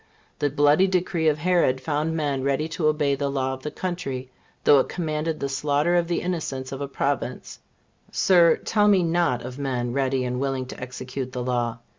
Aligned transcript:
The 0.39 0.49
bloody 0.49 0.87
decree 0.87 1.27
of 1.27 1.37
Herod 1.37 1.79
found 1.79 2.15
men 2.17 2.41
ready 2.43 2.67
to 2.69 2.87
obey 2.87 3.13
the 3.13 3.29
law 3.29 3.53
of 3.53 3.61
the 3.61 3.69
country, 3.69 4.31
though 4.63 4.79
it 4.79 4.89
commanded 4.89 5.39
the 5.39 5.47
slaughter 5.47 5.95
of 5.95 6.07
the 6.07 6.21
innocents 6.23 6.71
of 6.71 6.81
a 6.81 6.87
province, 6.87 7.59
Sir, 8.11 8.57
tell 8.57 8.87
me 8.87 9.03
not 9.03 9.43
of 9.43 9.59
men 9.59 9.93
ready 9.93 10.23
and 10.25 10.39
willing 10.39 10.65
to 10.65 10.79
execute 10.81 11.33
the 11.33 11.43
law! 11.43 11.77